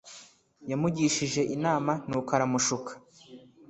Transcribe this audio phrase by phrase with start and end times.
[0.69, 2.91] yamugishije inama nuko aramushuka